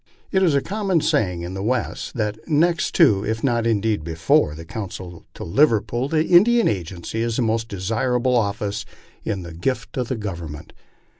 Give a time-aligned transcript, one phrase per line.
[0.31, 4.55] It is a common saying in the West that next to, if not indeed before,
[4.55, 8.83] the consulship to Liverpool, an Indian agency is the most desirable office
[9.23, 10.73] in the gift of the Government.